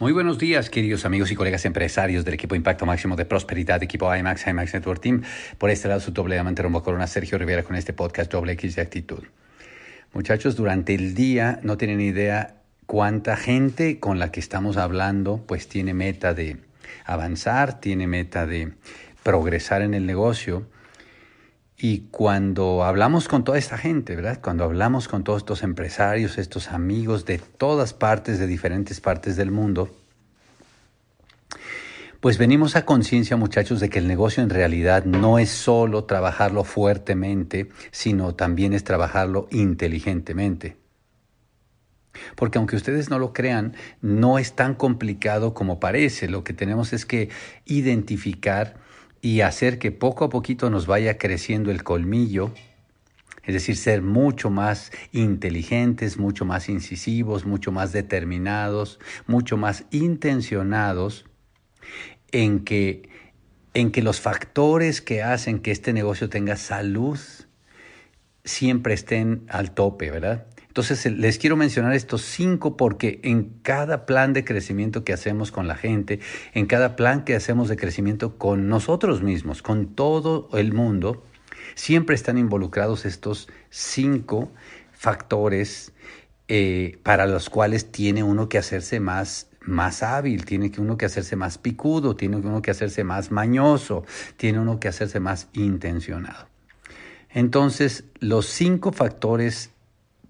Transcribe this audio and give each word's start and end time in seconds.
Muy 0.00 0.12
buenos 0.12 0.38
días, 0.38 0.70
queridos 0.70 1.04
amigos 1.04 1.30
y 1.30 1.34
colegas 1.34 1.66
empresarios 1.66 2.24
del 2.24 2.32
equipo 2.32 2.54
Impacto 2.54 2.86
Máximo 2.86 3.16
de 3.16 3.26
Prosperidad, 3.26 3.82
equipo 3.82 4.16
IMAX, 4.16 4.46
IMAX 4.46 4.72
Network 4.72 5.02
Team. 5.02 5.22
Por 5.58 5.68
este 5.68 5.88
lado, 5.88 6.00
su 6.00 6.10
doble 6.10 6.36
diamante 6.36 6.62
rombo 6.62 6.82
corona, 6.82 7.06
Sergio 7.06 7.36
Rivera, 7.36 7.64
con 7.64 7.76
este 7.76 7.92
podcast 7.92 8.32
Doble 8.32 8.52
X 8.52 8.76
de 8.76 8.80
Actitud. 8.80 9.24
Muchachos, 10.14 10.56
durante 10.56 10.94
el 10.94 11.14
día 11.14 11.60
no 11.62 11.76
tienen 11.76 12.00
idea 12.00 12.62
cuánta 12.86 13.36
gente 13.36 14.00
con 14.00 14.18
la 14.18 14.32
que 14.32 14.40
estamos 14.40 14.78
hablando, 14.78 15.44
pues 15.46 15.68
tiene 15.68 15.92
meta 15.92 16.32
de 16.32 16.56
avanzar, 17.04 17.78
tiene 17.78 18.06
meta 18.06 18.46
de 18.46 18.72
progresar 19.22 19.82
en 19.82 19.92
el 19.92 20.06
negocio. 20.06 20.66
Y 21.82 22.08
cuando 22.10 22.84
hablamos 22.84 23.26
con 23.26 23.42
toda 23.42 23.56
esta 23.56 23.78
gente, 23.78 24.14
¿verdad? 24.14 24.40
Cuando 24.42 24.64
hablamos 24.64 25.08
con 25.08 25.24
todos 25.24 25.38
estos 25.38 25.62
empresarios, 25.62 26.36
estos 26.36 26.68
amigos 26.68 27.24
de 27.24 27.38
todas 27.38 27.94
partes, 27.94 28.38
de 28.38 28.46
diferentes 28.46 29.00
partes 29.00 29.36
del 29.36 29.50
mundo, 29.50 29.88
pues 32.20 32.36
venimos 32.36 32.76
a 32.76 32.84
conciencia, 32.84 33.38
muchachos, 33.38 33.80
de 33.80 33.88
que 33.88 33.98
el 33.98 34.06
negocio 34.08 34.42
en 34.42 34.50
realidad 34.50 35.06
no 35.06 35.38
es 35.38 35.48
solo 35.48 36.04
trabajarlo 36.04 36.64
fuertemente, 36.64 37.70
sino 37.92 38.34
también 38.34 38.74
es 38.74 38.84
trabajarlo 38.84 39.48
inteligentemente. 39.50 40.76
Porque 42.36 42.58
aunque 42.58 42.76
ustedes 42.76 43.08
no 43.08 43.18
lo 43.18 43.32
crean, 43.32 43.74
no 44.02 44.38
es 44.38 44.52
tan 44.52 44.74
complicado 44.74 45.54
como 45.54 45.80
parece. 45.80 46.28
Lo 46.28 46.44
que 46.44 46.52
tenemos 46.52 46.92
es 46.92 47.06
que 47.06 47.30
identificar 47.64 48.76
y 49.22 49.42
hacer 49.42 49.78
que 49.78 49.92
poco 49.92 50.24
a 50.24 50.30
poquito 50.30 50.70
nos 50.70 50.86
vaya 50.86 51.18
creciendo 51.18 51.70
el 51.70 51.82
colmillo, 51.82 52.52
es 53.44 53.54
decir, 53.54 53.76
ser 53.76 54.02
mucho 54.02 54.50
más 54.50 54.92
inteligentes, 55.12 56.18
mucho 56.18 56.44
más 56.44 56.68
incisivos, 56.68 57.46
mucho 57.46 57.72
más 57.72 57.92
determinados, 57.92 58.98
mucho 59.26 59.56
más 59.56 59.84
intencionados 59.90 61.24
en 62.32 62.64
que, 62.64 63.08
en 63.74 63.90
que 63.90 64.02
los 64.02 64.20
factores 64.20 65.00
que 65.00 65.22
hacen 65.22 65.60
que 65.60 65.70
este 65.70 65.92
negocio 65.92 66.28
tenga 66.28 66.56
salud 66.56 67.18
siempre 68.44 68.94
estén 68.94 69.44
al 69.48 69.72
tope, 69.72 70.10
¿verdad? 70.10 70.46
Entonces 70.70 71.04
les 71.04 71.38
quiero 71.38 71.56
mencionar 71.56 71.94
estos 71.94 72.22
cinco 72.22 72.76
porque 72.76 73.18
en 73.24 73.58
cada 73.62 74.06
plan 74.06 74.32
de 74.32 74.44
crecimiento 74.44 75.02
que 75.02 75.12
hacemos 75.12 75.50
con 75.50 75.66
la 75.66 75.74
gente, 75.74 76.20
en 76.54 76.66
cada 76.66 76.94
plan 76.94 77.24
que 77.24 77.34
hacemos 77.34 77.68
de 77.68 77.76
crecimiento 77.76 78.38
con 78.38 78.68
nosotros 78.68 79.20
mismos, 79.20 79.62
con 79.62 79.96
todo 79.96 80.48
el 80.52 80.72
mundo, 80.72 81.24
siempre 81.74 82.14
están 82.14 82.38
involucrados 82.38 83.04
estos 83.04 83.48
cinco 83.68 84.52
factores 84.92 85.92
eh, 86.46 87.00
para 87.02 87.26
los 87.26 87.50
cuales 87.50 87.90
tiene 87.90 88.22
uno 88.22 88.48
que 88.48 88.58
hacerse 88.58 89.00
más 89.00 89.48
más 89.62 90.04
hábil, 90.04 90.44
tiene 90.44 90.70
que 90.70 90.80
uno 90.80 90.96
que 90.96 91.06
hacerse 91.06 91.34
más 91.34 91.58
picudo, 91.58 92.14
tiene 92.14 92.36
uno 92.36 92.62
que 92.62 92.70
hacerse 92.70 93.02
más 93.02 93.32
mañoso, 93.32 94.04
tiene 94.36 94.60
uno 94.60 94.78
que 94.78 94.86
hacerse 94.88 95.18
más 95.18 95.48
intencionado. 95.52 96.48
Entonces, 97.28 98.04
los 98.20 98.46
cinco 98.46 98.92
factores 98.92 99.70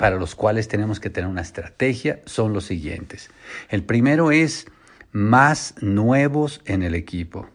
para 0.01 0.17
los 0.17 0.35
cuales 0.35 0.67
tenemos 0.67 0.99
que 0.99 1.11
tener 1.11 1.29
una 1.29 1.43
estrategia 1.43 2.23
son 2.25 2.55
los 2.55 2.65
siguientes. 2.65 3.31
El 3.69 3.85
primero 3.85 4.31
es 4.31 4.67
más 5.13 5.75
nuevos 5.83 6.63
en 6.65 6.83
el 6.83 6.95
equipo. 6.95 7.51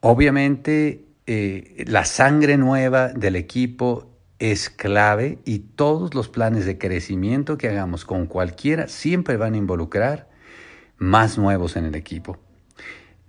Obviamente, 0.00 1.04
eh, 1.28 1.84
la 1.86 2.04
sangre 2.04 2.56
nueva 2.56 3.10
del 3.10 3.36
equipo 3.36 4.10
es 4.40 4.68
clave 4.68 5.38
y 5.44 5.60
todos 5.60 6.12
los 6.14 6.28
planes 6.28 6.66
de 6.66 6.76
crecimiento 6.76 7.56
que 7.56 7.68
hagamos 7.68 8.04
con 8.04 8.26
cualquiera 8.26 8.88
siempre 8.88 9.36
van 9.36 9.54
a 9.54 9.58
involucrar 9.58 10.28
más 10.96 11.38
nuevos 11.38 11.76
en 11.76 11.84
el 11.84 11.94
equipo. 11.94 12.36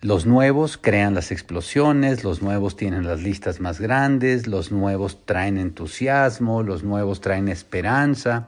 Los 0.01 0.25
nuevos 0.25 0.77
crean 0.77 1.13
las 1.13 1.29
explosiones, 1.31 2.23
los 2.23 2.41
nuevos 2.41 2.77
tienen 2.77 3.05
las 3.05 3.21
listas 3.21 3.59
más 3.59 3.81
grandes, 3.81 4.47
los 4.47 4.71
nuevos 4.71 5.25
traen 5.25 5.57
entusiasmo, 5.57 6.63
los 6.63 6.83
nuevos 6.83 7.19
traen 7.19 7.49
esperanza. 7.49 8.47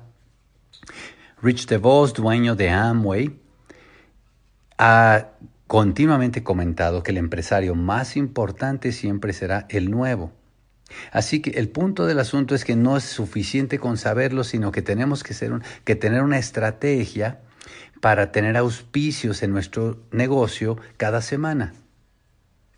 Rich 1.42 1.68
DeVos, 1.68 2.14
dueño 2.14 2.56
de 2.56 2.70
Amway, 2.70 3.38
ha 4.78 5.28
continuamente 5.68 6.42
comentado 6.42 7.03
que 7.03 7.12
el 7.12 7.18
empresario 7.18 7.76
más 7.76 8.16
importante 8.16 8.94
siempre 8.94 9.34
será 9.34 9.66
el 9.68 9.92
nuevo. 9.92 10.31
Así 11.12 11.42
que 11.42 11.52
el 11.52 11.68
punto 11.68 12.06
del 12.06 12.20
asunto 12.20 12.56
es 12.56 12.64
que 12.64 12.78
no 12.78 12.96
es 12.96 13.03
suficiente 13.03 13.78
con 13.78 13.97
saberlo, 13.97 14.46
sino 14.46 14.72
que 14.72 14.81
tenemos 14.81 15.24
que, 15.24 15.36
que 15.84 15.96
tener 15.96 16.24
una 16.24 16.38
estrategia 16.38 17.40
para 18.00 18.32
tener 18.32 18.58
auspicios 18.58 19.44
en 19.44 19.52
nuestro 19.52 20.00
negocio 20.12 20.78
cada 20.98 21.22
semana. 21.22 21.74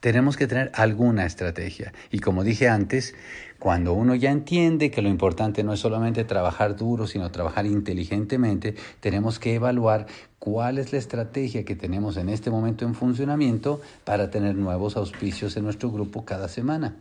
Tenemos 0.04 0.36
que 0.36 0.48
tener 0.48 0.70
alguna 0.74 1.26
estrategia. 1.26 1.94
Y 2.12 2.20
como 2.20 2.44
dije 2.44 2.68
antes, 2.68 3.16
cuando 3.58 3.94
uno 3.94 4.16
ya 4.16 4.32
entiende 4.32 4.92
que 4.92 5.02
lo 5.02 5.08
importante 5.08 5.64
no 5.64 5.72
es 5.72 5.80
solamente 5.80 6.26
trabajar 6.26 6.76
duro, 6.76 7.08
sino 7.08 7.32
trabajar 7.32 7.66
inteligentemente, 7.66 8.76
tenemos 9.00 9.40
que 9.40 9.56
evaluar 9.56 10.08
cuál 10.40 10.78
es 10.78 10.92
la 10.92 11.00
estrategia 11.00 11.64
que 11.64 11.78
tenemos 11.78 12.18
en 12.18 12.28
este 12.28 12.50
momento 12.50 12.84
en 12.84 12.96
funcionamiento 12.96 13.80
para 14.04 14.30
tener 14.30 14.56
nuevos 14.56 14.98
auspicios 14.98 15.56
en 15.56 15.64
nuestro 15.64 15.90
grupo 15.90 16.26
cada 16.26 16.50
semana. 16.50 16.98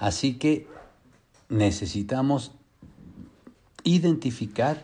Así 0.00 0.38
que 0.38 0.66
necesitamos 1.50 2.52
identificar 3.84 4.82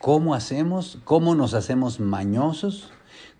¿Cómo 0.00 0.34
hacemos? 0.34 0.96
¿Cómo 1.04 1.34
nos 1.34 1.52
hacemos 1.52 2.00
mañosos? 2.00 2.90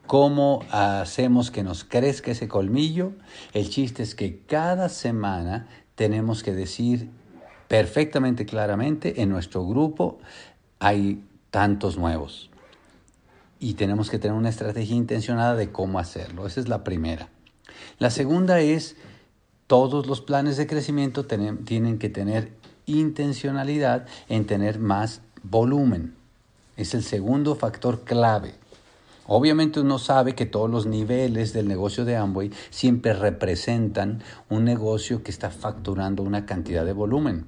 ¿Cómo 0.07 0.63
hacemos 0.71 1.51
que 1.51 1.63
nos 1.63 1.85
crezca 1.85 2.33
ese 2.33 2.49
colmillo? 2.49 3.13
El 3.55 3.71
chiste 3.71 4.03
es 4.03 4.15
que 4.15 4.41
cada 4.41 4.91
semana 4.91 5.69
tenemos 5.95 6.43
que 6.43 6.53
decir 6.53 7.09
perfectamente 7.67 8.45
claramente 8.45 9.23
en 9.23 9.31
nuestro 9.31 9.67
grupo 9.67 10.19
hay 10.81 11.25
tantos 11.51 11.97
nuevos. 11.97 12.51
Y 13.59 13.73
tenemos 13.73 14.11
que 14.11 14.19
tener 14.19 14.37
una 14.37 14.51
estrategia 14.51 14.95
intencionada 14.95 15.57
de 15.57 15.73
cómo 15.73 15.99
hacerlo. 15.99 16.47
Esa 16.47 16.61
es 16.61 16.69
la 16.69 16.85
primera. 16.85 17.31
La 17.99 18.11
segunda 18.11 18.61
es, 18.61 18.97
todos 19.67 20.07
los 20.07 20.21
planes 20.21 20.59
de 20.59 20.67
crecimiento 20.67 21.25
tienen 21.25 21.99
que 21.99 22.11
tener 22.11 22.53
intencionalidad 22.85 24.07
en 24.29 24.45
tener 24.45 24.79
más 24.79 25.23
volumen. 25.43 26.20
Es 26.81 26.95
el 26.95 27.03
segundo 27.03 27.57
factor 27.57 28.05
clave. 28.05 28.55
Obviamente 29.27 29.81
uno 29.81 29.99
sabe 29.99 30.35
que 30.35 30.47
todos 30.47 30.71
los 30.71 30.87
niveles 30.87 31.53
del 31.53 31.69
negocio 31.69 32.07
de 32.07 32.17
Amway 32.17 32.51
siempre 32.71 33.13
representan 33.13 34.23
un 34.49 34.65
negocio 34.65 35.23
que 35.23 35.31
está 35.31 35.51
facturando 35.51 36.23
una 36.23 36.47
cantidad 36.47 36.87
de 36.87 36.95
volumen. 36.95 37.45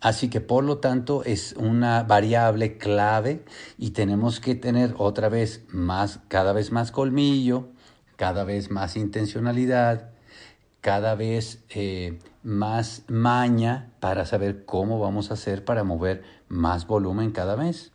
Así 0.00 0.30
que 0.30 0.40
por 0.40 0.64
lo 0.64 0.78
tanto 0.78 1.22
es 1.22 1.54
una 1.56 2.02
variable 2.02 2.76
clave 2.76 3.44
y 3.78 3.90
tenemos 3.90 4.40
que 4.40 4.56
tener 4.56 4.96
otra 4.98 5.28
vez 5.28 5.64
más, 5.68 6.18
cada 6.26 6.52
vez 6.52 6.72
más 6.72 6.90
colmillo, 6.90 7.68
cada 8.16 8.42
vez 8.42 8.68
más 8.68 8.96
intencionalidad, 8.96 10.11
cada 10.82 11.14
vez 11.14 11.64
eh, 11.70 12.18
más 12.42 13.04
maña 13.08 13.92
para 14.00 14.26
saber 14.26 14.66
cómo 14.66 14.98
vamos 14.98 15.30
a 15.30 15.34
hacer 15.34 15.64
para 15.64 15.84
mover 15.84 16.22
más 16.48 16.86
volumen 16.86 17.30
cada 17.30 17.56
mes. 17.56 17.92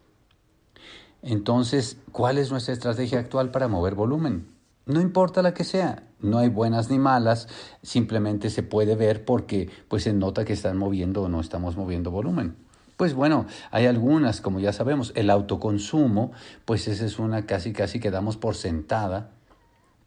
Entonces, 1.22 1.98
¿cuál 2.12 2.38
es 2.38 2.50
nuestra 2.50 2.74
estrategia 2.74 3.20
actual 3.20 3.52
para 3.52 3.68
mover 3.68 3.94
volumen? 3.94 4.48
No 4.86 5.02
importa 5.02 5.42
la 5.42 5.54
que 5.54 5.66
sea, 5.66 6.04
no 6.22 6.38
hay 6.38 6.48
buenas 6.48 6.90
ni 6.90 6.98
malas, 6.98 7.50
simplemente 7.82 8.50
se 8.50 8.64
puede 8.64 8.96
ver 8.96 9.26
porque 9.26 9.70
pues 9.90 10.04
se 10.04 10.14
nota 10.14 10.46
que 10.46 10.54
están 10.54 10.78
moviendo 10.78 11.24
o 11.24 11.30
no 11.30 11.42
estamos 11.42 11.76
moviendo 11.76 12.10
volumen. 12.10 12.56
Pues 12.96 13.14
bueno, 13.14 13.48
hay 13.70 13.86
algunas, 13.86 14.40
como 14.40 14.62
ya 14.62 14.72
sabemos, 14.72 15.12
el 15.16 15.30
autoconsumo, 15.30 16.32
pues 16.64 16.88
esa 16.88 17.06
es 17.06 17.20
una 17.20 17.46
casi 17.46 17.74
casi 17.74 18.00
que 18.00 18.12
damos 18.12 18.38
por 18.38 18.56
sentada, 18.56 19.32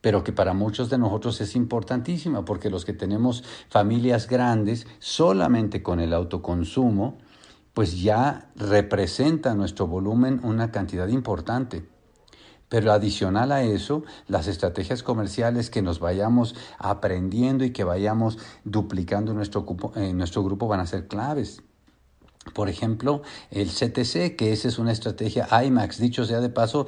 pero 0.01 0.25
que 0.25 0.33
para 0.33 0.55
muchos 0.55 0.91
de 0.91 0.99
nosotros 0.99 1.41
es 1.41 1.55
importantísima, 1.57 2.45
porque 2.45 2.71
los 2.71 2.85
que 2.85 2.93
tenemos 2.93 3.45
familias 3.69 4.29
grandes, 4.29 4.87
solamente 4.99 5.83
con 5.83 6.01
el 6.01 6.15
autoconsumo, 6.15 7.19
pues 7.75 8.01
ya 8.01 8.51
representa 8.57 9.55
nuestro 9.55 9.87
volumen 9.87 10.41
una 10.43 10.71
cantidad 10.71 11.09
importante. 11.09 11.87
Pero 12.69 12.93
adicional 12.93 13.51
a 13.51 13.63
eso, 13.63 14.05
las 14.29 14.47
estrategias 14.47 15.03
comerciales 15.03 15.71
que 15.71 15.83
nos 15.83 15.99
vayamos 15.99 16.55
aprendiendo 16.79 17.65
y 17.65 17.73
que 17.73 17.83
vayamos 17.85 18.39
duplicando 18.65 19.33
en 19.33 19.39
nuestro, 19.39 19.67
nuestro 20.15 20.45
grupo 20.45 20.69
van 20.69 20.81
a 20.81 20.87
ser 20.87 21.09
claves. 21.09 21.63
Por 22.55 22.69
ejemplo, 22.69 23.23
el 23.51 23.69
CTC, 23.69 24.37
que 24.37 24.53
esa 24.53 24.69
es 24.69 24.79
una 24.79 24.93
estrategia 24.93 25.49
IMAX. 25.65 25.99
Dicho 25.99 26.25
sea 26.25 26.41
de 26.41 26.49
paso, 26.49 26.87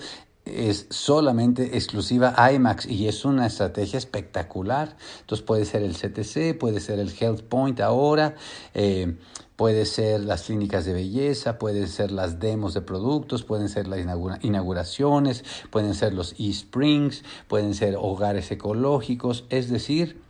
es 0.55 0.87
solamente 0.91 1.77
exclusiva 1.77 2.35
IMAX 2.53 2.87
y 2.87 3.09
es 3.09 3.25
una 3.25 3.47
estrategia 3.47 3.99
espectacular. 3.99 4.97
Entonces 5.21 5.45
puede 5.45 5.65
ser 5.65 5.83
el 5.83 5.95
CTC, 5.95 6.59
puede 6.59 6.81
ser 6.81 6.99
el 6.99 7.13
Health 7.19 7.43
Point 7.43 7.81
ahora, 7.81 8.37
eh, 8.75 9.17
puede 9.57 9.87
ser 9.87 10.21
las 10.21 10.43
clínicas 10.43 10.85
de 10.85 10.93
belleza, 10.93 11.59
pueden 11.59 11.89
ser 11.89 12.11
las 12.11 12.41
demos 12.41 12.75
de 12.75 12.81
productos, 12.81 13.45
pueden 13.45 13.69
ser 13.69 13.87
las 13.87 14.01
inauguraciones, 14.43 15.45
pueden 15.71 15.95
ser 15.95 16.15
los 16.15 16.35
e-springs, 16.39 17.23
pueden 17.49 17.75
ser 17.75 17.97
hogares 17.97 18.51
ecológicos, 18.51 19.45
es 19.51 19.71
decir, 19.71 20.21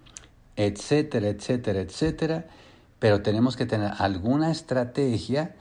etcétera, 0.57 1.29
etcétera, 1.29 1.81
etcétera. 1.81 2.47
Pero 2.99 3.23
tenemos 3.23 3.57
que 3.57 3.67
tener 3.67 3.93
alguna 3.99 4.51
estrategia 4.51 5.57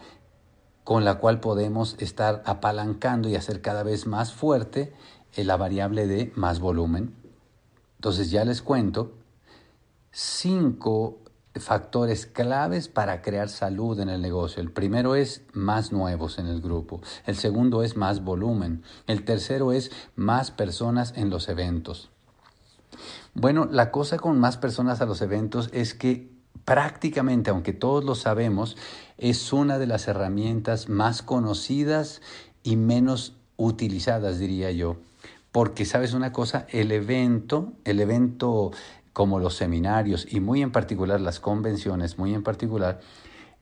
con 0.83 1.06
la 1.06 1.16
cual 1.16 1.39
podemos 1.39 1.95
estar 2.00 2.42
apalancando 2.45 3.30
y 3.30 3.36
hacer 3.36 3.62
cada 3.62 3.83
vez 3.83 4.07
más 4.07 4.33
fuerte 4.33 4.94
eh, 5.36 5.44
la 5.44 5.57
variable 5.57 6.07
de 6.07 6.31
más 6.36 6.60
volumen. 6.60 7.16
Entonces 7.98 8.31
ya 8.31 8.44
les 8.45 8.62
cuento 8.62 9.13
cinco 10.12 11.19
factores 11.56 12.25
claves 12.25 12.88
para 12.88 13.22
crear 13.22 13.50
salud 13.50 14.00
en 14.00 14.10
el 14.10 14.22
negocio. 14.22 14.62
El 14.62 14.72
primero 14.72 15.16
es 15.16 15.44
más 15.54 15.92
nuevos 15.92 16.39
en 16.39 16.48
el 16.48 16.62
grupo. 16.62 17.01
El 17.25 17.36
segundo 17.36 17.83
es 17.83 17.98
más 17.98 18.24
volumen. 18.24 18.83
El 19.07 19.25
tercero 19.25 19.72
es 19.72 19.92
más 20.16 20.51
personas 20.51 21.13
en 21.16 21.30
los 21.30 21.50
eventos. 21.50 22.10
Bueno, 23.33 23.68
la 23.69 23.92
cosa 23.92 24.18
con 24.18 24.39
más 24.39 24.57
personas 24.57 25.01
a 25.01 25.06
los 25.06 25.22
eventos 25.22 25.69
es 25.74 25.94
que 25.94 26.40
prácticamente, 26.65 27.50
aunque 27.50 27.74
todos 27.74 28.03
lo 28.03 28.15
sabemos, 28.15 28.77
es 29.18 29.53
una 29.53 29.77
de 29.77 29.88
las 29.88 30.07
herramientas 30.07 30.89
más 30.89 31.21
conocidas 31.21 32.21
y 32.63 32.75
menos 32.75 33.36
utilizadas, 33.57 34.39
diría 34.39 34.71
yo. 34.71 34.98
Porque, 35.51 35.86
¿sabes 35.86 36.13
una 36.13 36.31
cosa? 36.31 36.65
El 36.69 36.92
evento, 36.92 37.74
el 37.83 38.00
evento 38.00 38.71
como 39.13 39.39
los 39.39 39.56
seminarios 39.56 40.25
y 40.31 40.39
muy 40.39 40.62
en 40.62 40.71
particular 40.71 41.19
las 41.19 41.39
convenciones, 41.39 42.18
muy 42.18 42.33
en 42.33 42.44
particular, 42.44 43.01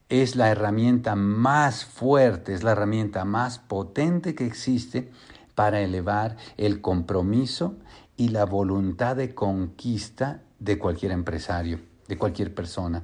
es 0.10 0.36
la 0.36 0.50
herramienta 0.50 1.16
más 1.16 1.86
fuerte, 1.86 2.54
es 2.54 2.64
la 2.64 2.72
herramienta 2.72 3.26
más 3.26 3.60
potente 3.60 4.36
que 4.36 4.46
existe 4.46 5.10
para 5.56 5.82
elevar 5.82 6.38
el 6.58 6.82
compromiso 6.82 7.76
y 8.18 8.30
la 8.30 8.46
voluntad 8.46 9.16
de 9.16 9.34
conquista 9.36 10.42
de 10.60 10.78
cualquier 10.78 11.12
empresario, 11.12 11.80
de 12.10 12.18
cualquier 12.18 12.54
persona. 12.54 13.04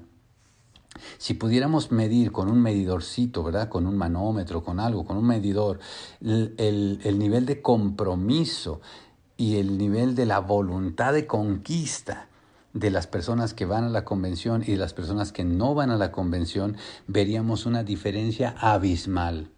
Si 1.17 1.35
pudiéramos 1.35 1.91
medir 1.91 2.31
con 2.31 2.49
un 2.49 2.61
medidorcito, 2.61 3.43
¿verdad? 3.43 3.69
Con 3.69 3.85
un 3.85 3.95
manómetro, 3.95 4.63
con 4.63 4.79
algo, 4.79 5.05
con 5.05 5.17
un 5.17 5.27
medidor, 5.27 5.79
el, 6.21 6.99
el 7.03 7.19
nivel 7.19 7.45
de 7.45 7.61
compromiso 7.61 8.81
y 9.37 9.57
el 9.57 9.77
nivel 9.77 10.15
de 10.15 10.25
la 10.25 10.39
voluntad 10.39 11.13
de 11.13 11.27
conquista 11.27 12.29
de 12.73 12.89
las 12.89 13.07
personas 13.07 13.53
que 13.53 13.65
van 13.65 13.83
a 13.83 13.89
la 13.89 14.05
convención 14.05 14.63
y 14.65 14.71
de 14.71 14.77
las 14.77 14.93
personas 14.93 15.31
que 15.31 15.43
no 15.43 15.75
van 15.75 15.91
a 15.91 15.97
la 15.97 16.11
convención, 16.11 16.75
veríamos 17.07 17.65
una 17.65 17.83
diferencia 17.83 18.55
abismal. 18.59 19.51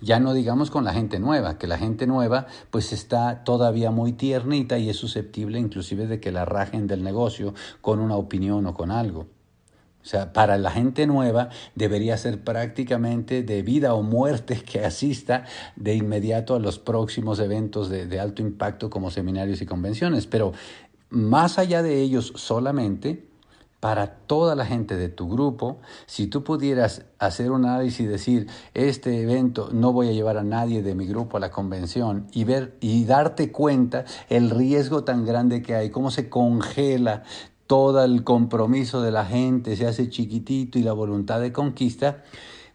Ya 0.00 0.20
no 0.20 0.34
digamos 0.34 0.70
con 0.70 0.84
la 0.84 0.92
gente 0.92 1.18
nueva, 1.18 1.58
que 1.58 1.66
la 1.66 1.78
gente 1.78 2.06
nueva 2.06 2.46
pues 2.70 2.92
está 2.92 3.44
todavía 3.44 3.90
muy 3.90 4.12
tiernita 4.12 4.78
y 4.78 4.90
es 4.90 4.96
susceptible 4.96 5.58
inclusive 5.58 6.06
de 6.06 6.20
que 6.20 6.32
la 6.32 6.44
rajen 6.44 6.86
del 6.86 7.02
negocio 7.02 7.54
con 7.80 8.00
una 8.00 8.16
opinión 8.16 8.66
o 8.66 8.74
con 8.74 8.90
algo. 8.90 9.26
O 10.00 10.10
sea, 10.10 10.32
para 10.32 10.56
la 10.56 10.70
gente 10.70 11.06
nueva 11.06 11.50
debería 11.74 12.16
ser 12.16 12.42
prácticamente 12.42 13.42
de 13.42 13.62
vida 13.62 13.94
o 13.94 14.02
muerte 14.02 14.62
que 14.66 14.84
asista 14.84 15.44
de 15.76 15.94
inmediato 15.94 16.54
a 16.54 16.60
los 16.60 16.78
próximos 16.78 17.40
eventos 17.40 17.90
de, 17.90 18.06
de 18.06 18.20
alto 18.20 18.40
impacto 18.42 18.88
como 18.88 19.10
seminarios 19.10 19.60
y 19.60 19.66
convenciones. 19.66 20.26
Pero 20.26 20.52
más 21.10 21.58
allá 21.58 21.82
de 21.82 22.00
ellos 22.00 22.32
solamente, 22.36 23.27
para 23.80 24.16
toda 24.26 24.56
la 24.56 24.66
gente 24.66 24.96
de 24.96 25.08
tu 25.08 25.28
grupo, 25.28 25.78
si 26.06 26.26
tú 26.26 26.42
pudieras 26.42 27.04
hacer 27.18 27.52
un 27.52 27.64
análisis 27.64 28.00
y 28.00 28.06
decir, 28.06 28.46
este 28.74 29.22
evento 29.22 29.68
no 29.72 29.92
voy 29.92 30.08
a 30.08 30.12
llevar 30.12 30.36
a 30.36 30.42
nadie 30.42 30.82
de 30.82 30.94
mi 30.94 31.06
grupo 31.06 31.36
a 31.36 31.40
la 31.40 31.50
convención 31.50 32.26
y 32.32 32.44
ver 32.44 32.76
y 32.80 33.04
darte 33.04 33.52
cuenta 33.52 34.04
el 34.28 34.50
riesgo 34.50 35.04
tan 35.04 35.24
grande 35.24 35.62
que 35.62 35.76
hay, 35.76 35.90
cómo 35.90 36.10
se 36.10 36.28
congela 36.28 37.22
todo 37.68 38.02
el 38.02 38.24
compromiso 38.24 39.00
de 39.02 39.12
la 39.12 39.26
gente, 39.26 39.76
se 39.76 39.86
hace 39.86 40.08
chiquitito 40.08 40.78
y 40.78 40.82
la 40.82 40.92
voluntad 40.92 41.40
de 41.40 41.52
conquista, 41.52 42.24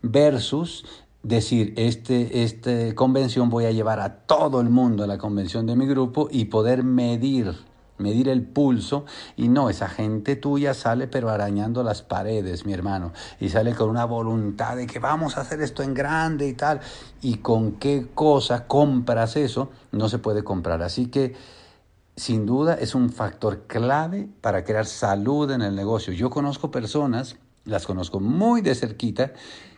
versus 0.02 0.86
decir, 1.24 1.74
este, 1.78 2.44
esta 2.44 2.94
convención 2.96 3.50
voy 3.50 3.66
a 3.66 3.72
llevar 3.72 4.00
a 4.00 4.26
todo 4.26 4.62
el 4.62 4.70
mundo 4.70 5.04
a 5.04 5.08
la 5.08 5.18
convención 5.18 5.66
de 5.66 5.76
mi 5.76 5.86
grupo 5.86 6.28
y 6.30 6.46
poder 6.46 6.84
medir 6.84 7.56
medir 7.98 8.30
el 8.30 8.42
pulso 8.42 9.06
y 9.36 9.48
no, 9.48 9.70
esa 9.70 9.88
gente 9.88 10.36
tuya 10.36 10.74
sale 10.74 11.08
pero 11.08 11.30
arañando 11.30 11.84
las 11.84 12.02
paredes, 12.02 12.66
mi 12.66 12.74
hermano, 12.74 13.14
y 13.40 13.50
sale 13.50 13.74
con 13.74 13.90
una 13.90 14.06
voluntad 14.06 14.76
de 14.76 14.88
que 14.88 15.00
vamos 15.00 15.38
a 15.38 15.42
hacer 15.42 15.62
esto 15.62 15.84
en 15.84 15.94
grande 15.94 16.48
y 16.48 16.54
tal, 16.54 16.82
y 17.22 17.38
con 17.38 17.74
qué 17.74 18.08
cosa 18.14 18.68
compras 18.68 19.36
eso, 19.36 19.70
no 19.92 20.10
se 20.10 20.20
puede 20.20 20.44
comprar. 20.44 20.82
Así 20.82 21.08
que 21.08 21.36
sin 22.16 22.46
duda 22.46 22.76
es 22.76 22.96
un 22.96 23.10
factor 23.10 23.64
clave 23.68 24.30
para 24.42 24.64
crear 24.64 24.86
salud 24.86 25.50
en 25.52 25.62
el 25.62 25.76
negocio. 25.76 26.14
Yo 26.14 26.30
conozco 26.30 26.72
personas, 26.72 27.38
las 27.66 27.86
conozco 27.86 28.20
muy 28.20 28.62
de 28.62 28.76
cerquita, 28.76 29.34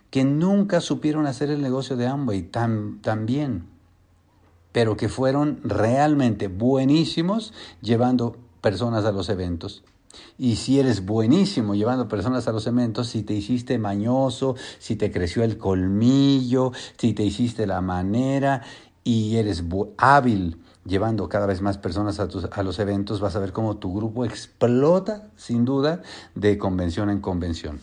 que 0.10 0.24
nunca 0.24 0.82
supieron 0.82 1.28
hacer 1.28 1.50
el 1.50 1.62
negocio 1.62 1.96
de 1.98 2.08
Amway 2.08 2.44
tan, 2.44 3.02
tan 3.02 3.26
bien 3.26 3.75
pero 4.75 4.98
que 4.98 5.07
fueron 5.07 5.62
realmente 5.63 6.50
buenísimos 6.50 7.54
llevando 7.81 8.36
personas 8.60 9.06
a 9.06 9.13
los 9.13 9.30
eventos. 9.30 9.86
Y 10.38 10.57
si 10.57 10.81
eres 10.81 11.06
buenísimo 11.06 11.75
llevando 11.75 12.10
personas 12.10 12.45
a 12.50 12.51
los 12.51 12.68
eventos, 12.68 13.07
si 13.07 13.24
te 13.24 13.33
hiciste 13.33 13.77
mañoso, 13.77 14.57
si 14.80 14.98
te 14.98 15.12
creció 15.12 15.45
el 15.45 15.57
colmillo, 15.57 16.74
si 16.98 17.13
te 17.13 17.24
hiciste 17.24 17.66
la 17.66 17.80
manera 17.80 18.63
y 19.06 19.38
eres 19.38 19.63
hábil 19.98 20.57
llevando 20.83 21.30
cada 21.30 21.45
vez 21.45 21.62
más 21.62 21.78
personas 21.78 22.19
a, 22.19 22.28
a, 22.51 22.63
los 22.63 22.78
eventos, 22.80 23.21
vas 23.21 23.38
a 23.38 23.39
ver 23.39 23.54
cómo 23.54 23.78
tu 23.78 23.95
grupo 23.95 24.25
explota, 24.25 25.30
sin 25.38 25.63
duda, 25.63 26.01
de 26.36 26.57
convención 26.57 27.10
en 27.10 27.21
convención. 27.21 27.80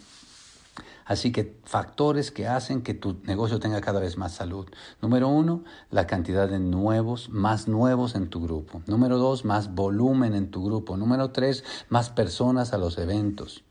Así 1.12 1.30
que 1.30 1.60
factores 1.64 2.30
que 2.30 2.48
hacen 2.48 2.80
que 2.80 2.94
tu 2.94 3.18
negocio 3.24 3.60
tenga 3.60 3.82
cada 3.82 4.00
vez 4.00 4.16
más 4.16 4.32
salud. 4.32 4.66
Número 5.02 5.28
uno, 5.28 5.62
la 5.90 6.06
cantidad 6.06 6.48
de 6.48 6.58
nuevos, 6.58 7.28
más 7.28 7.68
nuevos 7.68 8.14
en 8.14 8.30
tu 8.30 8.40
grupo. 8.40 8.80
Número 8.86 9.18
dos, 9.18 9.44
más 9.44 9.74
volumen 9.74 10.34
en 10.34 10.50
tu 10.50 10.64
grupo. 10.64 10.96
Número 10.96 11.30
tres, 11.30 11.64
más 11.90 12.08
personas 12.08 12.72
a 12.72 12.78
los 12.78 12.96
eventos. 12.96 13.62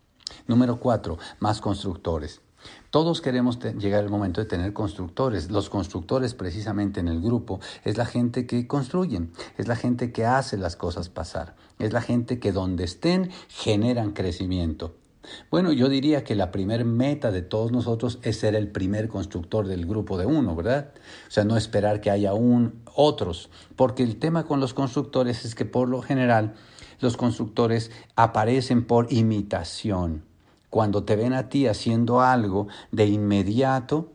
Número 0.45 0.79
cuatro, 0.79 1.17
más 1.39 1.61
constructores. 1.61 2.41
Todos 2.91 3.21
queremos 3.21 3.57
llegar 3.57 4.03
al 4.03 4.11
momento 4.11 4.39
de 4.39 4.45
tener 4.45 4.71
constructores. 4.71 5.49
Los 5.49 5.71
constructores 5.71 6.35
precisamente 6.35 6.99
en 6.99 7.07
el 7.07 7.21
grupo 7.21 7.59
es 7.83 7.97
la 7.97 8.05
gente 8.05 8.45
que 8.45 8.67
construyen, 8.67 9.31
es 9.57 9.67
la 9.67 9.75
gente 9.75 10.11
que 10.11 10.27
hace 10.27 10.57
las 10.57 10.75
cosas 10.75 11.09
pasar, 11.09 11.55
es 11.79 11.91
la 11.91 12.01
gente 12.01 12.39
que 12.39 12.51
donde 12.51 12.83
estén 12.83 13.31
generan 13.47 14.11
crecimiento. 14.11 15.00
Bueno, 15.49 15.71
yo 15.71 15.89
diría 15.89 16.23
que 16.23 16.35
la 16.35 16.51
primer 16.51 16.85
meta 16.85 17.31
de 17.31 17.41
todos 17.41 17.71
nosotros 17.71 18.19
es 18.23 18.39
ser 18.39 18.55
el 18.55 18.69
primer 18.69 19.07
constructor 19.07 19.67
del 19.67 19.85
grupo 19.85 20.17
de 20.17 20.25
uno, 20.25 20.55
¿verdad? 20.55 20.91
O 21.27 21.31
sea, 21.31 21.43
no 21.43 21.57
esperar 21.57 22.01
que 22.01 22.11
haya 22.11 22.33
un, 22.33 22.81
otros, 22.93 23.49
porque 23.75 24.03
el 24.03 24.17
tema 24.17 24.45
con 24.45 24.59
los 24.59 24.73
constructores 24.73 25.45
es 25.45 25.55
que 25.55 25.65
por 25.65 25.89
lo 25.89 26.01
general 26.01 26.53
los 26.99 27.17
constructores 27.17 27.91
aparecen 28.15 28.85
por 28.85 29.11
imitación. 29.11 30.23
Cuando 30.69 31.03
te 31.03 31.15
ven 31.15 31.33
a 31.33 31.49
ti 31.49 31.67
haciendo 31.67 32.21
algo, 32.21 32.67
de 32.91 33.07
inmediato 33.07 34.11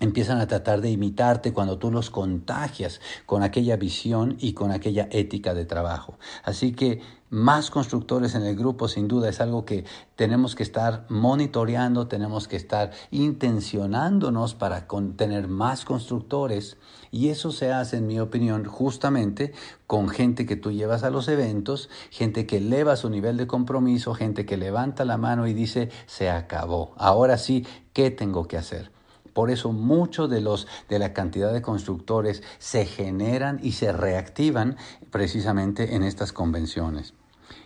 empiezan 0.00 0.38
a 0.38 0.48
tratar 0.48 0.80
de 0.80 0.90
imitarte 0.90 1.52
cuando 1.52 1.78
tú 1.78 1.90
los 1.90 2.10
contagias 2.10 3.00
con 3.26 3.42
aquella 3.42 3.76
visión 3.76 4.36
y 4.40 4.52
con 4.52 4.72
aquella 4.72 5.08
ética 5.10 5.54
de 5.54 5.66
trabajo. 5.66 6.18
Así 6.42 6.72
que 6.72 7.00
más 7.34 7.68
constructores 7.72 8.36
en 8.36 8.44
el 8.44 8.54
grupo 8.54 8.86
sin 8.86 9.08
duda 9.08 9.28
es 9.28 9.40
algo 9.40 9.64
que 9.64 9.84
tenemos 10.14 10.54
que 10.54 10.62
estar 10.62 11.04
monitoreando, 11.08 12.06
tenemos 12.06 12.46
que 12.46 12.54
estar 12.54 12.92
intencionándonos 13.10 14.54
para 14.54 14.86
tener 15.16 15.48
más 15.48 15.84
constructores 15.84 16.76
y 17.10 17.30
eso 17.30 17.50
se 17.50 17.72
hace 17.72 17.96
en 17.96 18.06
mi 18.06 18.20
opinión 18.20 18.64
justamente 18.66 19.52
con 19.88 20.08
gente 20.08 20.46
que 20.46 20.54
tú 20.54 20.70
llevas 20.70 21.02
a 21.02 21.10
los 21.10 21.26
eventos, 21.26 21.90
gente 22.10 22.46
que 22.46 22.58
eleva 22.58 22.94
su 22.94 23.10
nivel 23.10 23.36
de 23.36 23.48
compromiso, 23.48 24.14
gente 24.14 24.46
que 24.46 24.56
levanta 24.56 25.04
la 25.04 25.16
mano 25.16 25.48
y 25.48 25.54
dice 25.54 25.90
se 26.06 26.30
acabó, 26.30 26.94
ahora 26.96 27.36
sí, 27.36 27.66
¿qué 27.92 28.12
tengo 28.12 28.46
que 28.46 28.58
hacer? 28.58 28.92
Por 29.32 29.50
eso 29.50 29.72
mucho 29.72 30.28
de 30.28 30.40
los 30.40 30.68
de 30.88 31.00
la 31.00 31.12
cantidad 31.12 31.52
de 31.52 31.62
constructores 31.62 32.44
se 32.60 32.86
generan 32.86 33.58
y 33.60 33.72
se 33.72 33.92
reactivan 33.92 34.76
precisamente 35.10 35.96
en 35.96 36.04
estas 36.04 36.32
convenciones. 36.32 37.12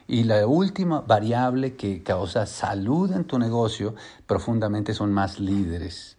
Y 0.08 0.24
la 0.24 0.46
última 0.46 1.02
variable 1.02 1.76
que 1.76 2.02
causa 2.02 2.46
salud 2.46 3.12
en 3.12 3.24
tu 3.24 3.38
negocio 3.38 3.94
profundamente 4.26 4.94
son 4.94 5.12
más 5.12 5.38
líderes. 5.38 6.16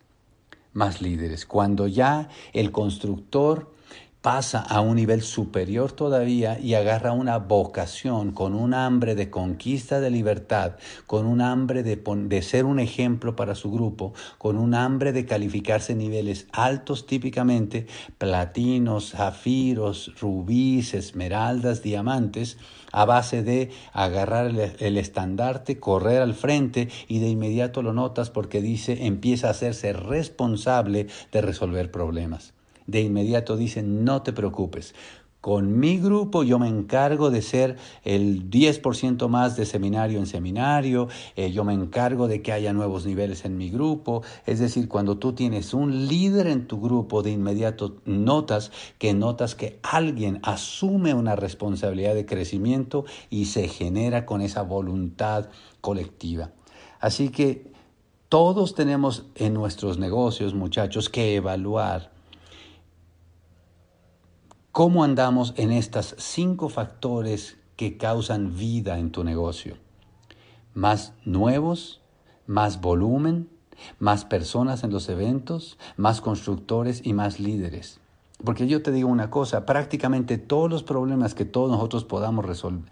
Más 0.74 1.01
líderes. 1.01 1.48
Cuando 1.48 1.88
ya 1.88 2.29
el 2.53 2.72
constructor 2.72 3.74
pasa 4.21 4.59
a 4.59 4.81
un 4.81 4.97
nivel 4.97 5.21
superior 5.21 5.93
todavía 5.93 6.59
y 6.59 6.73
agarra 6.73 7.13
una 7.13 7.38
vocación 7.38 8.31
con 8.33 8.53
un 8.53 8.73
hambre 8.73 9.15
de 9.15 9.29
conquista 9.29 10.01
de 10.01 10.11
libertad, 10.11 10.73
con 11.07 11.25
un 11.25 11.39
hambre 11.39 11.83
de, 11.83 11.95
de, 11.95 12.41
ser 12.41 12.65
un 12.65 12.79
ejemplo 12.79 13.38
para 13.38 13.55
su 13.55 13.71
grupo, 13.71 14.13
con 14.38 14.57
un 14.57 14.73
hambre 14.73 15.13
de 15.13 15.25
calificarse 15.25 15.95
niveles 15.95 16.47
altos 16.51 17.05
típicamente, 17.05 17.88
platinos, 18.17 19.11
zafiros, 19.11 20.11
rubíes, 20.19 20.93
esmeraldas, 20.93 21.81
diamantes, 21.81 22.57
a 22.91 23.05
base 23.05 23.41
de 23.41 23.71
agarrar 23.93 24.47
el 24.79 24.97
estandarte, 24.97 25.79
correr 25.79 26.21
al 26.21 26.33
frente 26.33 26.89
y 27.07 27.19
de 27.19 27.29
inmediato 27.29 27.81
lo 27.81 27.93
notas 27.93 28.29
porque 28.29 28.61
dice 28.61 29.05
empieza 29.05 29.47
a 29.47 29.51
hacerse 29.51 29.93
responsable 29.93 31.07
de 31.31 31.41
resolver 31.41 31.89
problemas 31.89 32.53
de 32.91 33.01
inmediato 33.01 33.58
dicen, 33.58 34.03
no 34.03 34.22
te 34.22 34.34
preocupes. 34.34 34.93
Con 35.41 35.79
mi 35.79 35.98
grupo 35.98 36.43
yo 36.43 36.60
me 36.60 36.67
encargo 36.67 37.31
de 37.31 37.41
ser 37.41 37.77
el 38.03 38.50
10% 38.50 39.29
más 39.29 39.55
de 39.55 39.65
seminario 39.65 40.19
en 40.19 40.25
seminario, 40.25 41.08
eh, 41.38 41.51
yo 41.53 41.63
me 41.63 41.74
encargo 41.74 42.27
de 42.27 42.41
que 42.41 42.51
haya 42.51 42.74
nuevos 42.74 43.05
niveles 43.05 43.46
en 43.46 43.55
mi 43.55 43.69
grupo. 43.69 44.22
Es 44.46 44.60
decir, 44.60 44.89
cuando 44.89 45.17
tú 45.17 45.31
tienes 45.31 45.74
un 45.74 46.08
líder 46.08 46.48
en 46.48 46.67
tu 46.67 46.81
grupo, 46.81 47.24
de 47.24 47.31
inmediato 47.31 48.01
notas 48.03 48.74
que 48.98 49.13
notas 49.13 49.55
que 49.55 49.79
alguien 49.81 50.41
asume 50.43 51.13
una 51.13 51.38
responsabilidad 51.38 52.15
de 52.15 52.25
crecimiento 52.25 53.05
y 53.29 53.46
se 53.46 53.69
genera 53.69 54.25
con 54.25 54.41
esa 54.41 54.63
voluntad 54.63 55.48
colectiva. 55.79 56.51
Así 57.00 57.29
que 57.29 57.72
todos 58.27 58.75
tenemos 58.75 59.25
en 59.36 59.53
nuestros 59.53 60.00
negocios, 60.00 60.53
muchachos, 60.53 61.08
que 61.08 61.36
evaluar 61.36 62.18
¿Cómo 64.71 65.03
andamos 65.03 65.55
en 65.57 65.71
estas 65.71 66.13
cinco 66.19 66.69
factores 66.69 67.57
que 67.75 67.97
causan 67.97 68.55
vida 68.55 68.99
en 68.99 69.11
tu 69.11 69.23
negocio? 69.23 69.77
Más 70.75 71.13
nuevos, 71.25 72.01
más 72.45 72.79
volumen, 72.79 73.49
más 73.97 74.25
personas 74.25 74.83
en 74.83 74.91
los 74.91 75.09
eventos, 75.09 75.79
más 75.97 76.21
constructores 76.21 77.01
y 77.03 77.13
más 77.13 77.39
líderes. 77.39 77.99
Porque 78.43 78.67
yo 78.67 78.83
te 78.83 78.91
digo 78.91 79.09
una 79.09 79.31
cosa, 79.31 79.65
prácticamente 79.65 80.38
todos 80.38 80.69
los 80.69 80.83
problemas 80.83 81.33
que 81.33 81.45
todos 81.45 81.71
nosotros 81.71 82.05
podamos 82.05 82.45
resolver, 82.45 82.91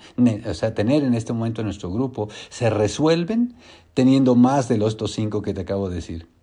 o 0.49 0.53
sea, 0.55 0.73
tener 0.73 1.03
en 1.03 1.13
este 1.13 1.31
momento 1.31 1.61
en 1.61 1.67
nuestro 1.67 1.91
grupo, 1.91 2.27
se 2.49 2.71
resuelven 2.71 3.55
teniendo 3.93 4.33
más 4.33 4.67
de 4.67 4.79
los 4.79 4.93
estos 4.93 5.11
cinco 5.11 5.43
que 5.43 5.53
te 5.53 5.61
acabo 5.61 5.89
de 5.89 5.95
decir. 5.97 6.36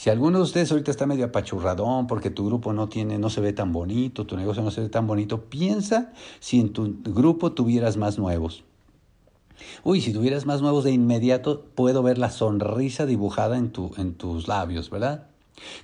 Si 0.00 0.08
alguno 0.08 0.38
de 0.38 0.44
ustedes 0.44 0.70
ahorita 0.70 0.90
está 0.90 1.04
medio 1.04 1.26
apachurradón 1.26 2.06
porque 2.06 2.30
tu 2.30 2.46
grupo 2.46 2.72
no 2.72 2.88
tiene, 2.88 3.18
no 3.18 3.28
se 3.28 3.42
ve 3.42 3.52
tan 3.52 3.70
bonito, 3.70 4.24
tu 4.24 4.34
negocio 4.34 4.62
no 4.62 4.70
se 4.70 4.80
ve 4.80 4.88
tan 4.88 5.06
bonito, 5.06 5.50
piensa 5.50 6.14
si 6.38 6.58
en 6.58 6.72
tu 6.72 7.02
grupo 7.04 7.52
tuvieras 7.52 7.98
más 7.98 8.18
nuevos. 8.18 8.64
Uy, 9.84 10.00
si 10.00 10.14
tuvieras 10.14 10.46
más 10.46 10.62
nuevos 10.62 10.84
de 10.84 10.92
inmediato, 10.92 11.66
puedo 11.74 12.02
ver 12.02 12.16
la 12.16 12.30
sonrisa 12.30 13.04
dibujada 13.04 13.58
en, 13.58 13.72
tu, 13.72 13.90
en 13.98 14.14
tus 14.14 14.48
labios, 14.48 14.88
¿verdad? 14.88 15.26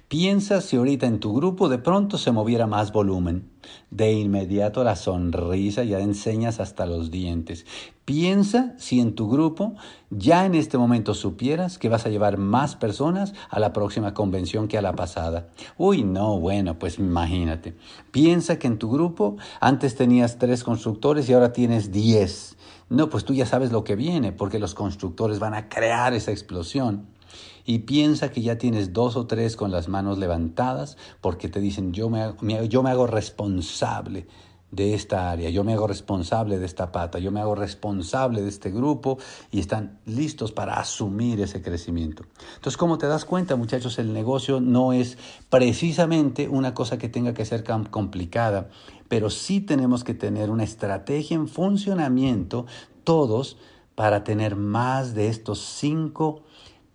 Piensa 0.09 0.63
si 0.63 0.79
ahorita 0.79 1.05
en 1.05 1.21
tu 1.21 1.35
grupo 1.35 1.69
de 1.69 1.77
pronto 1.77 2.17
se 2.17 2.33
moviera 2.33 2.67
más 2.67 2.93
volumen. 2.93 3.51
De 3.91 4.13
inmediato 4.13 4.85
la 4.85 4.97
sonrisa 4.97 5.85
ya 5.85 6.01
enseñas 6.01 6.61
hasta 6.61 6.87
los 6.87 7.11
dientes. 7.11 7.67
Piensa 8.05 8.75
si 8.79 9.01
en 9.01 9.15
tu 9.15 9.29
grupo 9.29 9.75
ya 10.11 10.47
en 10.47 10.55
este 10.55 10.79
momento 10.79 11.13
supieras 11.13 11.77
que 11.77 11.89
vas 11.89 12.07
a 12.07 12.09
llevar 12.09 12.39
más 12.39 12.77
personas 12.77 13.35
a 13.51 13.59
la 13.59 13.73
próxima 13.73 14.15
convención 14.15 14.69
que 14.69 14.79
a 14.79 14.83
la 14.83 14.95
pasada. 14.95 15.49
Uy, 15.77 16.05
no, 16.05 16.39
bueno, 16.39 16.79
pues 16.79 16.99
imagínate. 16.99 17.75
Piensa 18.13 18.59
que 18.59 18.69
en 18.69 18.79
tu 18.79 18.91
grupo 18.91 19.37
antes 19.61 19.97
tenías 19.97 20.39
tres 20.39 20.63
constructores 20.63 21.29
y 21.29 21.33
ahora 21.33 21.53
tienes 21.53 21.91
diez. 21.91 22.57
No, 22.89 23.11
pues 23.11 23.25
tú 23.25 23.35
ya 23.35 23.47
sabes 23.47 23.73
lo 23.73 23.83
que 23.83 23.97
viene 23.97 24.31
porque 24.31 24.61
los 24.61 24.75
constructores 24.75 25.41
van 25.41 25.55
a 25.55 25.69
crear 25.69 26.15
esa 26.15 26.31
explosión 26.31 27.16
y 27.65 27.81
piensa 27.81 28.31
que 28.31 28.43
ya 28.43 28.59
tienes 28.59 28.93
dos 28.93 29.17
o 29.17 29.27
tres 29.27 29.57
con 29.57 29.71
las 29.71 29.89
manos 29.89 30.19
levantadas 30.19 30.97
porque 31.21 31.49
te 31.49 31.61
dicen 31.61 31.93
yo 31.93 32.09
me 32.09 32.35
yo 32.69 32.83
me 32.83 32.91
hago 32.91 33.07
responsable 33.07 34.27
de 34.71 34.95
esta 34.95 35.31
área, 35.31 35.49
yo 35.49 35.65
me 35.65 35.73
hago 35.73 35.87
responsable 35.87 36.59
de 36.59 36.67
esta 36.67 36.91
pata, 36.91 37.19
yo 37.19 37.31
me 37.31 37.41
hago 37.41 37.55
responsable 37.55 38.43
de 38.43 38.49
este 38.49 38.71
grupo 38.71 39.19
y 39.51 39.61
están 39.61 40.01
listos 40.05 40.53
para 40.53 40.75
asumir 40.75 41.41
ese 41.41 41.63
crecimiento. 41.63 42.25
Entonces, 42.57 42.77
como 42.77 42.99
te 42.99 43.07
das 43.07 43.25
cuenta, 43.25 43.57
muchachos, 43.57 43.99
el 43.99 44.13
negocio 44.13 44.61
no 44.61 44.93
es 44.93 45.19
precisamente 45.51 46.49
una 46.49 46.75
cosa 46.75 46.99
que 46.99 47.09
tenga 47.09 47.33
que 47.33 47.45
ser 47.45 47.65
complicada, 47.91 48.69
pero 49.09 49.31
sí 49.31 49.61
tenemos 49.61 50.03
que 50.03 50.15
tener 50.15 50.51
una 50.51 50.65
estrategia 50.65 51.37
en 51.37 51.49
funcionamiento 51.49 52.67
todos 53.05 53.57
para 53.95 54.25
tener 54.25 54.57
más 54.57 55.15
de 55.15 55.29
estos 55.29 55.61
cinco 55.61 56.43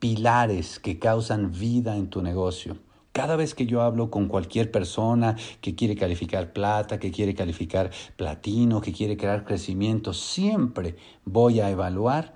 pilares 0.01 0.79
que 0.79 0.97
causan 0.97 1.51
vida 1.51 1.95
en 1.95 2.09
tu 2.09 2.23
negocio. 2.23 2.75
Cada 3.11 3.35
vez 3.35 3.53
que 3.53 3.67
yo 3.67 3.81
hablo 3.81 4.09
con 4.09 4.27
cualquier 4.27 4.71
persona 4.71 5.35
que 5.61 5.75
quiere 5.75 5.95
calificar 5.95 6.53
plata, 6.53 6.97
que 6.99 7.11
quiere 7.11 7.35
calificar 7.35 7.91
platino, 8.17 8.81
que 8.81 8.93
quiere 8.93 9.15
crear 9.15 9.45
crecimiento, 9.45 10.13
siempre 10.13 10.95
voy 11.23 11.59
a 11.59 11.69
evaluar 11.69 12.33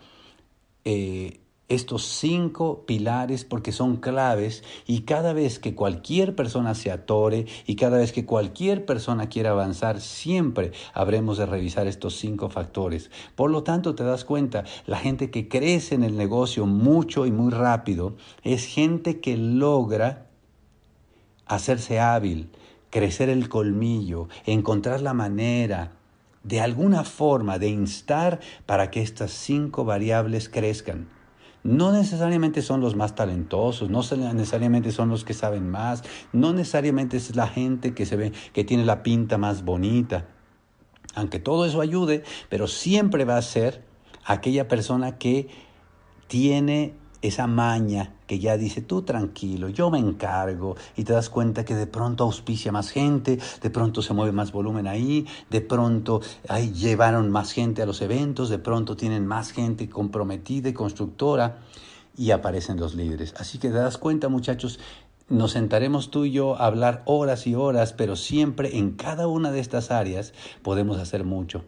eh, 0.83 1.39
estos 1.67 2.03
cinco 2.05 2.83
pilares 2.85 3.43
porque 3.43 3.71
son 3.71 3.97
claves 3.97 4.63
y 4.85 5.01
cada 5.01 5.33
vez 5.33 5.57
que 5.57 5.73
cualquier 5.73 6.35
persona 6.35 6.75
se 6.75 6.91
atore 6.91 7.47
y 7.65 7.75
cada 7.75 7.97
vez 7.97 8.11
que 8.11 8.25
cualquier 8.25 8.85
persona 8.85 9.29
quiera 9.29 9.51
avanzar, 9.51 9.99
siempre 9.99 10.71
habremos 10.93 11.37
de 11.37 11.45
revisar 11.45 11.87
estos 11.87 12.15
cinco 12.15 12.49
factores. 12.49 13.09
Por 13.35 13.49
lo 13.49 13.63
tanto, 13.63 13.95
te 13.95 14.03
das 14.03 14.25
cuenta, 14.25 14.63
la 14.85 14.97
gente 14.97 15.31
que 15.31 15.47
crece 15.47 15.95
en 15.95 16.03
el 16.03 16.17
negocio 16.17 16.65
mucho 16.65 17.25
y 17.25 17.31
muy 17.31 17.51
rápido 17.51 18.15
es 18.43 18.65
gente 18.65 19.19
que 19.19 19.35
logra 19.37 20.27
hacerse 21.47 21.99
hábil, 21.99 22.49
crecer 22.89 23.29
el 23.29 23.49
colmillo, 23.49 24.29
encontrar 24.45 25.01
la 25.01 25.13
manera, 25.13 25.93
de 26.43 26.61
alguna 26.61 27.03
forma 27.03 27.57
de 27.57 27.69
instar 27.69 28.39
para 28.67 28.91
que 28.91 29.01
estas 29.01 29.31
cinco 29.31 29.83
variables 29.83 30.47
crezcan. 30.47 31.07
No 31.65 31.91
necesariamente 31.91 32.61
son 32.61 32.79
los 32.79 32.95
más 32.95 33.15
talentosos, 33.15 33.89
no 33.89 34.01
necesariamente 34.33 34.91
son 34.91 35.09
los 35.09 35.25
que 35.25 35.33
saben 35.33 35.67
más, 35.67 36.03
no 36.31 36.53
necesariamente 36.53 37.17
es 37.17 37.35
la 37.35 37.47
gente 37.47 37.95
que 37.95 38.05
se 38.05 38.15
ve 38.15 38.33
que 38.53 38.63
tiene 38.63 38.85
la 38.85 39.01
pinta 39.01 39.39
más 39.39 39.65
bonita. 39.65 40.27
Aunque 41.15 41.39
todo 41.39 41.65
eso 41.65 41.81
ayude, 41.81 42.23
pero 42.49 42.67
siempre 42.67 43.25
va 43.25 43.37
a 43.37 43.41
ser 43.41 43.83
aquella 44.25 44.67
persona 44.67 45.17
que 45.17 45.47
tiene 46.27 46.93
esa 47.23 47.47
maña 47.47 48.14
que 48.27 48.39
ya 48.39 48.57
dice, 48.57 48.81
tú 48.81 49.03
tranquilo, 49.03 49.69
yo 49.69 49.89
me 49.89 49.99
encargo, 49.99 50.75
y 50.95 51.03
te 51.03 51.13
das 51.13 51.29
cuenta 51.29 51.65
que 51.65 51.75
de 51.75 51.87
pronto 51.87 52.23
auspicia 52.23 52.71
más 52.71 52.89
gente, 52.89 53.39
de 53.61 53.69
pronto 53.69 54.01
se 54.01 54.13
mueve 54.13 54.31
más 54.31 54.51
volumen 54.51 54.87
ahí, 54.87 55.25
de 55.49 55.61
pronto 55.61 56.21
ahí 56.47 56.71
llevaron 56.71 57.31
más 57.31 57.51
gente 57.51 57.81
a 57.81 57.85
los 57.85 58.01
eventos, 58.01 58.49
de 58.49 58.59
pronto 58.59 58.95
tienen 58.95 59.25
más 59.27 59.51
gente 59.51 59.89
comprometida 59.89 60.69
y 60.69 60.73
constructora, 60.73 61.59
y 62.17 62.31
aparecen 62.31 62.79
los 62.79 62.95
líderes. 62.95 63.33
Así 63.37 63.57
que 63.57 63.69
te 63.69 63.75
das 63.75 63.97
cuenta, 63.97 64.29
muchachos, 64.29 64.79
nos 65.27 65.51
sentaremos 65.51 66.11
tú 66.11 66.25
y 66.25 66.31
yo 66.31 66.55
a 66.55 66.65
hablar 66.65 67.03
horas 67.05 67.45
y 67.47 67.55
horas, 67.55 67.93
pero 67.93 68.15
siempre 68.15 68.77
en 68.77 68.91
cada 68.91 69.27
una 69.27 69.51
de 69.51 69.59
estas 69.59 69.91
áreas 69.91 70.33
podemos 70.61 70.97
hacer 70.97 71.23
mucho. 71.23 71.65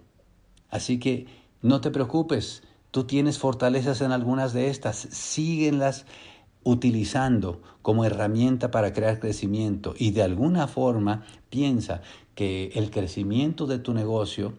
Así 0.70 1.00
que 1.00 1.28
no 1.62 1.82
te 1.82 1.92
preocupes, 1.92 2.62
Tú 2.92 3.04
tienes 3.04 3.38
fortalezas 3.38 4.02
en 4.02 4.12
algunas 4.12 4.54
de 4.54 4.70
estas, 4.70 4.96
síguenlas 4.98 6.06
utilizando 6.68 7.62
como 7.82 8.04
herramienta 8.04 8.72
para 8.72 8.92
crear 8.92 9.22
crecimiento 9.22 9.94
y 9.98 10.12
de 10.12 10.22
alguna 10.22 10.68
forma 10.68 11.24
piensa 11.50 12.02
que 12.36 12.72
el 12.76 12.92
crecimiento 12.92 13.68
de 13.68 13.80
tu 13.80 13.94
negocio 13.94 14.54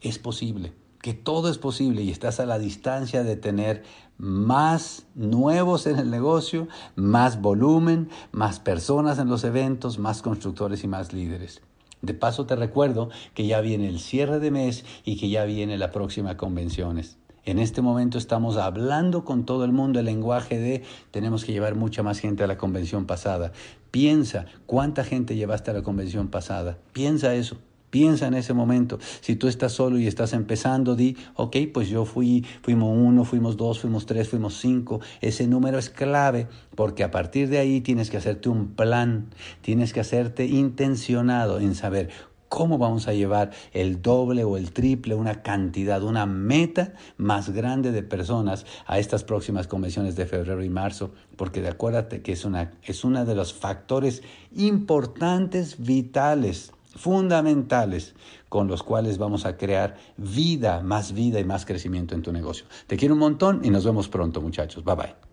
es 0.00 0.20
posible, 0.20 0.72
que 1.02 1.14
todo 1.14 1.50
es 1.50 1.58
posible 1.58 2.02
y 2.02 2.10
estás 2.10 2.38
a 2.38 2.46
la 2.46 2.60
distancia 2.60 3.24
de 3.24 3.34
tener 3.34 3.82
más 4.18 5.06
nuevos 5.16 5.88
en 5.88 5.98
el 5.98 6.12
negocio, 6.12 6.68
más 6.94 7.40
volumen, 7.40 8.08
más 8.30 8.60
personas 8.60 9.18
en 9.18 9.28
los 9.28 9.42
eventos, 9.42 9.98
más 9.98 10.22
constructores 10.22 10.84
y 10.84 10.86
más 10.86 11.12
líderes. 11.12 11.60
De 12.02 12.14
paso 12.14 12.46
te 12.46 12.54
recuerdo 12.54 13.10
que 13.34 13.48
ya 13.48 13.60
viene 13.60 13.88
el 13.88 13.98
cierre 13.98 14.38
de 14.38 14.52
mes 14.52 14.84
y 15.04 15.16
que 15.16 15.28
ya 15.28 15.44
viene 15.44 15.76
la 15.76 15.90
próxima 15.90 16.36
convenciones. 16.36 17.18
En 17.44 17.58
este 17.58 17.82
momento 17.82 18.18
estamos 18.18 18.56
hablando 18.56 19.24
con 19.24 19.44
todo 19.44 19.64
el 19.64 19.72
mundo 19.72 19.98
el 20.00 20.06
lenguaje 20.06 20.58
de 20.58 20.82
tenemos 21.10 21.44
que 21.44 21.52
llevar 21.52 21.74
mucha 21.74 22.02
más 22.02 22.18
gente 22.18 22.44
a 22.44 22.46
la 22.46 22.58
convención 22.58 23.06
pasada. 23.06 23.52
Piensa 23.90 24.46
cuánta 24.66 25.04
gente 25.04 25.36
llevaste 25.36 25.70
a 25.70 25.74
la 25.74 25.82
convención 25.82 26.28
pasada. 26.28 26.78
Piensa 26.92 27.34
eso. 27.34 27.56
Piensa 27.90 28.26
en 28.26 28.34
ese 28.34 28.52
momento. 28.52 28.98
Si 29.22 29.34
tú 29.34 29.48
estás 29.48 29.72
solo 29.72 29.98
y 29.98 30.06
estás 30.06 30.34
empezando, 30.34 30.94
di, 30.94 31.16
ok, 31.36 31.56
pues 31.72 31.88
yo 31.88 32.04
fui, 32.04 32.44
fuimos 32.60 32.94
uno, 32.94 33.24
fuimos 33.24 33.56
dos, 33.56 33.80
fuimos 33.80 34.04
tres, 34.04 34.28
fuimos 34.28 34.58
cinco. 34.58 35.00
Ese 35.22 35.46
número 35.46 35.78
es 35.78 35.88
clave 35.88 36.48
porque 36.74 37.02
a 37.02 37.10
partir 37.10 37.48
de 37.48 37.58
ahí 37.58 37.80
tienes 37.80 38.10
que 38.10 38.18
hacerte 38.18 38.50
un 38.50 38.68
plan, 38.68 39.30
tienes 39.62 39.94
que 39.94 40.00
hacerte 40.00 40.44
intencionado 40.44 41.60
en 41.60 41.74
saber 41.74 42.10
cómo 42.48 42.78
vamos 42.78 43.08
a 43.08 43.12
llevar 43.12 43.50
el 43.72 44.02
doble 44.02 44.44
o 44.44 44.56
el 44.56 44.72
triple, 44.72 45.14
una 45.14 45.42
cantidad, 45.42 46.02
una 46.02 46.26
meta 46.26 46.94
más 47.16 47.50
grande 47.50 47.92
de 47.92 48.02
personas 48.02 48.66
a 48.86 48.98
estas 48.98 49.24
próximas 49.24 49.66
convenciones 49.66 50.16
de 50.16 50.26
febrero 50.26 50.62
y 50.62 50.68
marzo, 50.68 51.12
porque 51.36 51.62
de 51.62 51.68
acuérdate 51.68 52.22
que 52.22 52.32
es 52.32 52.44
una 52.44 52.72
es 52.82 53.04
uno 53.04 53.24
de 53.24 53.34
los 53.34 53.54
factores 53.54 54.22
importantes, 54.54 55.76
vitales, 55.78 56.72
fundamentales 56.96 58.14
con 58.48 58.66
los 58.66 58.82
cuales 58.82 59.18
vamos 59.18 59.46
a 59.46 59.56
crear 59.56 59.96
vida, 60.16 60.80
más 60.82 61.12
vida 61.12 61.40
y 61.40 61.44
más 61.44 61.64
crecimiento 61.64 62.14
en 62.14 62.22
tu 62.22 62.32
negocio. 62.32 62.66
Te 62.86 62.96
quiero 62.96 63.14
un 63.14 63.20
montón 63.20 63.60
y 63.64 63.70
nos 63.70 63.84
vemos 63.84 64.08
pronto, 64.08 64.40
muchachos. 64.40 64.84
Bye 64.84 64.94
bye. 64.96 65.27